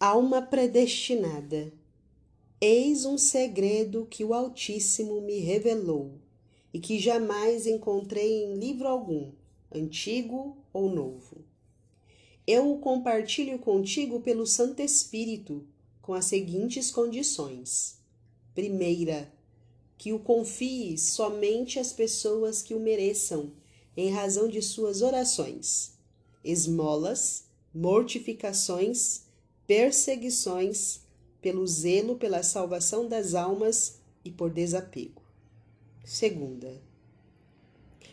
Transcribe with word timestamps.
Alma 0.00 0.40
predestinada. 0.40 1.72
Eis 2.60 3.04
um 3.04 3.18
segredo 3.18 4.06
que 4.08 4.22
o 4.24 4.32
Altíssimo 4.32 5.20
me 5.20 5.40
revelou 5.40 6.12
e 6.72 6.78
que 6.78 7.00
jamais 7.00 7.66
encontrei 7.66 8.44
em 8.44 8.60
livro 8.60 8.86
algum, 8.86 9.32
antigo 9.74 10.56
ou 10.72 10.88
novo. 10.88 11.44
Eu 12.46 12.70
o 12.70 12.78
compartilho 12.78 13.58
contigo 13.58 14.20
pelo 14.20 14.46
Santo 14.46 14.80
Espírito, 14.80 15.66
com 16.00 16.14
as 16.14 16.26
seguintes 16.26 16.92
condições. 16.92 17.98
Primeira, 18.54 19.32
que 19.96 20.12
o 20.12 20.20
confie 20.20 20.96
somente 20.96 21.80
às 21.80 21.92
pessoas 21.92 22.62
que 22.62 22.72
o 22.72 22.78
mereçam, 22.78 23.50
em 23.96 24.10
razão 24.10 24.46
de 24.46 24.62
suas 24.62 25.02
orações, 25.02 25.94
esmolas, 26.44 27.46
mortificações, 27.74 29.26
perseguições, 29.68 31.02
pelo 31.42 31.66
zelo 31.66 32.16
pela 32.16 32.42
salvação 32.42 33.06
das 33.06 33.34
almas 33.34 34.00
e 34.24 34.30
por 34.30 34.50
desapego. 34.50 35.22
Segunda, 36.02 36.80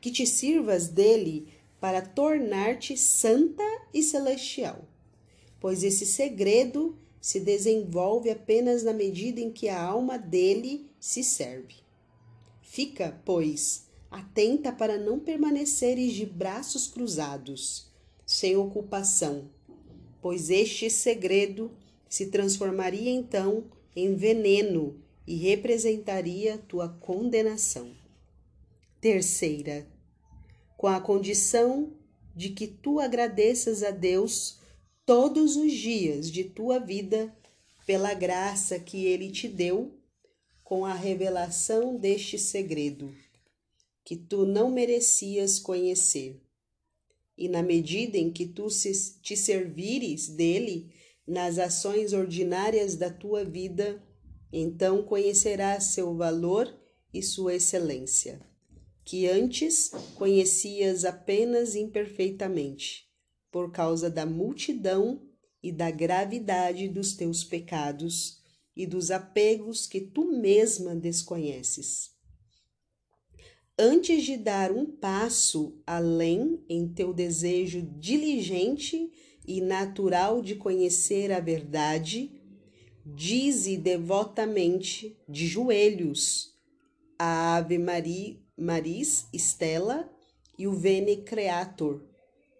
que 0.00 0.10
te 0.10 0.26
sirvas 0.26 0.88
dele 0.88 1.48
para 1.80 2.02
tornar-te 2.02 2.96
santa 2.96 3.62
e 3.94 4.02
celestial, 4.02 4.84
pois 5.60 5.84
esse 5.84 6.04
segredo 6.04 6.98
se 7.20 7.38
desenvolve 7.38 8.28
apenas 8.28 8.82
na 8.82 8.92
medida 8.92 9.40
em 9.40 9.52
que 9.52 9.68
a 9.68 9.80
alma 9.80 10.18
dele 10.18 10.90
se 10.98 11.22
serve. 11.22 11.76
Fica, 12.60 13.20
pois, 13.24 13.86
atenta 14.10 14.72
para 14.72 14.98
não 14.98 15.20
permaneceres 15.20 16.12
de 16.12 16.26
braços 16.26 16.88
cruzados, 16.88 17.86
sem 18.26 18.56
ocupação, 18.56 19.48
pois 20.26 20.50
este 20.50 20.90
segredo 20.90 21.70
se 22.08 22.26
transformaria 22.26 23.12
então 23.12 23.70
em 23.94 24.16
veneno 24.16 25.00
e 25.24 25.36
representaria 25.36 26.58
tua 26.58 26.88
condenação. 26.88 27.94
Terceira, 29.00 29.86
com 30.76 30.88
a 30.88 31.00
condição 31.00 31.92
de 32.34 32.48
que 32.48 32.66
tu 32.66 32.98
agradeças 32.98 33.84
a 33.84 33.92
Deus 33.92 34.58
todos 35.04 35.54
os 35.54 35.72
dias 35.72 36.28
de 36.28 36.42
tua 36.42 36.80
vida 36.80 37.32
pela 37.86 38.12
graça 38.12 38.80
que 38.80 39.04
ele 39.04 39.30
te 39.30 39.46
deu 39.46 39.92
com 40.64 40.84
a 40.84 40.92
revelação 40.92 41.96
deste 41.96 42.36
segredo 42.36 43.14
que 44.04 44.16
tu 44.16 44.44
não 44.44 44.72
merecias 44.72 45.60
conhecer 45.60 46.40
e 47.36 47.48
na 47.48 47.62
medida 47.62 48.16
em 48.16 48.30
que 48.30 48.46
tu 48.46 48.66
te 49.22 49.36
servires 49.36 50.28
dele 50.28 50.90
nas 51.26 51.58
ações 51.58 52.12
ordinárias 52.12 52.96
da 52.96 53.10
tua 53.10 53.44
vida, 53.44 54.02
então 54.52 55.02
conhecerás 55.02 55.84
seu 55.84 56.16
valor 56.16 56.72
e 57.12 57.22
sua 57.22 57.54
excelência, 57.54 58.40
que 59.04 59.28
antes 59.28 59.90
conhecias 60.14 61.04
apenas 61.04 61.74
imperfeitamente, 61.74 63.06
por 63.50 63.70
causa 63.70 64.08
da 64.08 64.24
multidão 64.24 65.22
e 65.62 65.72
da 65.72 65.90
gravidade 65.90 66.88
dos 66.88 67.14
teus 67.14 67.42
pecados 67.42 68.40
e 68.74 68.86
dos 68.86 69.10
apegos 69.10 69.86
que 69.86 70.00
tu 70.00 70.30
mesma 70.30 70.94
desconheces 70.94 72.15
antes 73.78 74.24
de 74.24 74.36
dar 74.36 74.72
um 74.72 74.86
passo 74.86 75.78
além 75.86 76.64
em 76.68 76.88
teu 76.88 77.12
desejo 77.12 77.82
diligente 77.98 79.10
e 79.46 79.60
natural 79.60 80.40
de 80.40 80.54
conhecer 80.54 81.30
a 81.30 81.40
verdade, 81.40 82.30
dize 83.04 83.76
devotamente, 83.76 85.16
de 85.28 85.46
joelhos, 85.46 86.54
a 87.18 87.56
Ave 87.56 87.78
Maria, 87.78 88.36
Maris 88.56 89.26
Stella 89.34 90.10
e 90.58 90.66
o 90.66 90.72
Vene 90.72 91.18
Creator, 91.18 92.02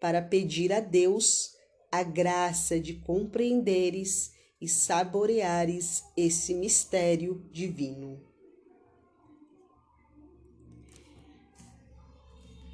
para 0.00 0.20
pedir 0.20 0.72
a 0.72 0.80
Deus 0.80 1.54
a 1.90 2.02
graça 2.02 2.78
de 2.80 2.94
compreenderes 2.94 4.32
e 4.60 4.68
saboreares 4.68 6.02
esse 6.16 6.52
mistério 6.52 7.48
divino. 7.52 8.33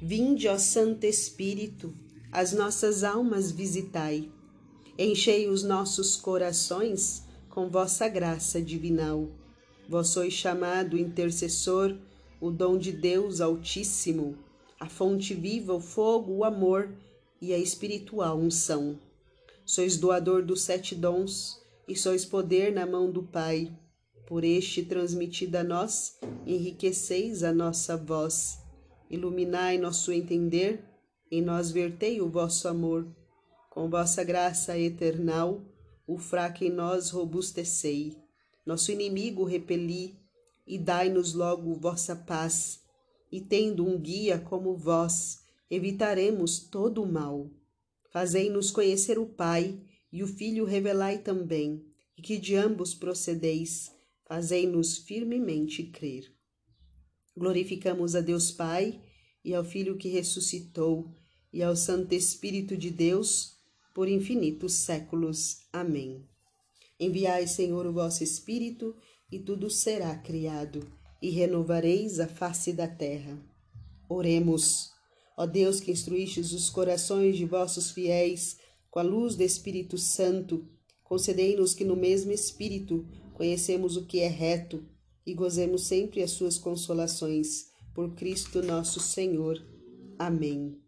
Vinde, 0.03 0.47
ó 0.47 0.57
Santo 0.57 1.05
Espírito, 1.05 1.93
as 2.31 2.53
nossas 2.53 3.03
almas 3.03 3.51
visitai. 3.51 4.31
Enchei 4.97 5.47
os 5.47 5.61
nossos 5.61 6.15
corações 6.15 7.27
com 7.47 7.69
vossa 7.69 8.07
graça 8.07 8.59
divinal. 8.59 9.29
Vós 9.87 10.07
sois 10.07 10.33
chamado 10.33 10.97
intercessor, 10.97 11.95
o 12.39 12.49
dom 12.49 12.79
de 12.79 12.91
Deus 12.91 13.41
Altíssimo, 13.41 14.35
a 14.79 14.89
fonte 14.89 15.35
viva, 15.35 15.75
o 15.75 15.79
fogo, 15.79 16.33
o 16.33 16.43
amor 16.43 16.89
e 17.39 17.53
a 17.53 17.59
espiritual 17.59 18.39
unção. 18.39 18.97
Sois 19.63 19.97
doador 19.97 20.43
dos 20.43 20.63
sete 20.63 20.95
dons 20.95 21.61
e 21.87 21.95
sois 21.95 22.25
poder 22.25 22.73
na 22.73 22.87
mão 22.87 23.11
do 23.11 23.21
Pai. 23.21 23.71
Por 24.25 24.43
este 24.43 24.81
transmitida 24.81 25.59
a 25.59 25.63
nós, 25.63 26.17
enriqueceis 26.47 27.43
a 27.43 27.53
nossa 27.53 27.95
voz 27.95 28.60
iluminai 29.11 29.77
nosso 29.77 30.11
entender, 30.11 30.83
em 31.29 31.41
nós 31.41 31.69
vertei 31.69 32.21
o 32.21 32.29
vosso 32.29 32.67
amor. 32.67 33.05
Com 33.69 33.89
vossa 33.89 34.23
graça 34.23 34.77
eternal, 34.79 35.61
o 36.07 36.17
fraco 36.17 36.63
em 36.63 36.69
nós 36.69 37.09
robustecei. 37.09 38.17
Nosso 38.65 38.91
inimigo 38.91 39.43
repeli, 39.43 40.17
e 40.65 40.77
dai-nos 40.77 41.33
logo 41.33 41.73
vossa 41.75 42.15
paz. 42.15 42.81
E 43.29 43.41
tendo 43.41 43.85
um 43.85 43.99
guia 43.99 44.39
como 44.39 44.75
vós, 44.75 45.39
evitaremos 45.69 46.59
todo 46.59 47.03
o 47.03 47.11
mal. 47.11 47.49
Fazei-nos 48.11 48.71
conhecer 48.71 49.19
o 49.19 49.25
Pai, 49.25 49.77
e 50.11 50.23
o 50.23 50.27
Filho 50.27 50.65
revelai 50.65 51.17
também, 51.17 51.85
e 52.17 52.21
que 52.21 52.37
de 52.37 52.55
ambos 52.55 52.93
procedeis, 52.93 53.91
fazei-nos 54.25 54.97
firmemente 54.97 55.83
crer. 55.83 56.31
Glorificamos 57.35 58.15
a 58.15 58.21
Deus 58.21 58.51
Pai 58.51 59.01
e 59.43 59.53
ao 59.53 59.63
Filho 59.63 59.97
que 59.97 60.09
ressuscitou 60.09 61.15
e 61.53 61.63
ao 61.63 61.75
Santo 61.75 62.13
Espírito 62.13 62.75
de 62.75 62.89
Deus 62.89 63.57
por 63.93 64.07
infinitos 64.07 64.73
séculos. 64.73 65.59
Amém. 65.71 66.25
Enviai, 66.99 67.47
Senhor, 67.47 67.85
o 67.85 67.93
vosso 67.93 68.23
Espírito 68.23 68.95
e 69.31 69.39
tudo 69.39 69.69
será 69.69 70.15
criado 70.15 70.85
e 71.21 71.29
renovareis 71.29 72.19
a 72.19 72.27
face 72.27 72.73
da 72.73 72.87
terra. 72.87 73.39
Oremos. 74.09 74.91
Ó 75.37 75.45
Deus 75.45 75.79
que 75.79 75.91
instruístes 75.91 76.51
os 76.51 76.69
corações 76.69 77.37
de 77.37 77.45
vossos 77.45 77.91
fiéis 77.91 78.57
com 78.89 78.99
a 78.99 79.03
luz 79.03 79.35
do 79.35 79.43
Espírito 79.43 79.97
Santo, 79.97 80.67
concedei-nos 81.01 81.73
que 81.73 81.85
no 81.85 81.95
mesmo 81.95 82.31
Espírito 82.31 83.07
conhecemos 83.33 83.95
o 83.95 84.05
que 84.05 84.19
é 84.19 84.27
reto 84.27 84.85
e 85.25 85.33
gozemos 85.33 85.85
sempre 85.85 86.23
as 86.23 86.31
suas 86.31 86.57
consolações. 86.57 87.69
Por 87.93 88.15
Cristo 88.15 88.61
nosso 88.61 88.99
Senhor. 88.99 89.61
Amém. 90.17 90.79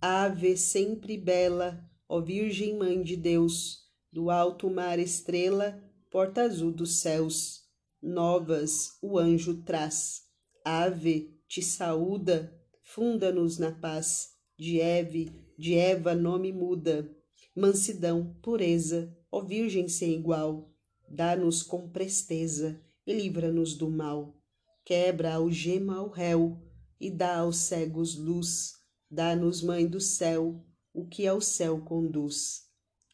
Ave 0.00 0.56
sempre 0.56 1.16
bela, 1.16 1.82
ó 2.08 2.20
Virgem 2.20 2.76
Mãe 2.76 3.02
de 3.02 3.16
Deus, 3.16 3.78
do 4.12 4.30
alto 4.30 4.70
mar 4.70 4.98
estrela, 4.98 5.82
porta 6.10 6.42
azul 6.42 6.72
dos 6.72 7.00
céus, 7.00 7.62
novas 8.02 8.98
o 9.02 9.18
anjo 9.18 9.62
traz. 9.62 10.22
Ave, 10.64 11.38
te 11.48 11.62
saúda, 11.62 12.54
funda-nos 12.82 13.58
na 13.58 13.72
paz, 13.72 14.30
de 14.58 14.78
Eve, 14.78 15.30
de 15.58 15.74
Eva 15.74 16.14
nome 16.14 16.52
muda, 16.52 17.10
mansidão, 17.54 18.36
pureza, 18.42 19.16
ó 19.30 19.42
Virgem 19.42 19.88
sem 19.88 20.14
igual, 20.14 20.70
dá-nos 21.08 21.62
com 21.62 21.88
presteza 21.88 22.80
e 23.06 23.12
livra-nos 23.12 23.74
do 23.74 23.90
mal. 23.90 24.36
Quebra 24.84 25.30
a 25.30 25.34
algema 25.36 25.96
ao 25.96 26.08
réu 26.08 26.60
e 27.00 27.10
dá 27.10 27.38
aos 27.38 27.56
cegos 27.56 28.16
luz. 28.16 28.74
Dá-nos, 29.10 29.62
Mãe 29.62 29.86
do 29.86 30.00
céu, 30.00 30.64
o 30.92 31.06
que 31.06 31.26
ao 31.26 31.40
céu 31.40 31.80
conduz. 31.80 32.62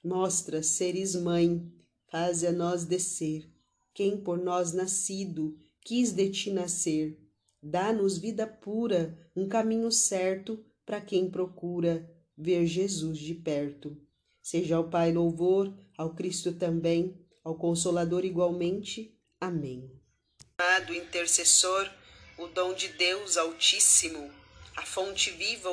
Mostra 0.05 0.63
seres 0.63 1.15
mãe, 1.15 1.73
faze 2.11 2.47
a 2.47 2.53
nós 2.53 2.85
descer. 2.85 3.51
Quem 3.95 4.17
por 4.17 4.39
nós 4.39 4.73
nascido 4.73 5.57
quis 5.81 6.13
de 6.13 6.29
ti 6.31 6.51
nascer. 6.51 7.19
Dá-nos 7.63 8.19
vida 8.19 8.47
pura, 8.47 9.17
um 9.35 9.49
caminho 9.49 9.91
certo 9.91 10.63
para 10.85 11.01
quem 11.01 11.31
procura 11.31 12.09
ver 12.37 12.67
Jesus 12.67 13.19
de 13.19 13.35
perto. 13.35 13.97
Seja 14.43 14.77
ao 14.77 14.91
Pai 14.91 15.13
louvor, 15.13 15.73
ao 15.97 16.15
Cristo 16.15 16.53
também, 16.53 17.19
ao 17.43 17.57
Consolador 17.57 18.25
igualmente. 18.25 19.16
Amém. 19.41 19.91
Amado 20.59 20.95
intercessor, 20.95 21.91
o 22.39 22.47
dom 22.47 22.73
de 22.73 22.89
Deus 22.89 23.37
Altíssimo, 23.37 24.33
a 24.75 24.83
fonte 24.83 25.31
viva, 25.31 25.71